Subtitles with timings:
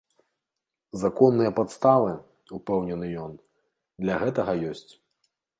[1.01, 2.11] Законныя падставы,
[2.59, 3.39] упэўнены ён,
[4.07, 4.87] для гэтага ёсць.